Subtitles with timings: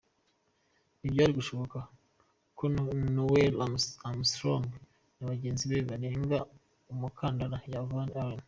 [0.99, 1.77] Ntibyari gushoboka
[2.57, 2.63] ko
[3.15, 3.53] Neil
[4.07, 4.63] Armstrong
[5.17, 6.37] na bagenzi be barenga
[6.91, 8.39] umukandara wa Van Allen.